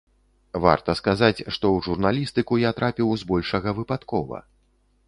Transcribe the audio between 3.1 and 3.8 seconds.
збольшага